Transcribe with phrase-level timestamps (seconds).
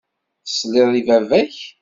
[0.45, 1.55] Tesliḍ i baba-k.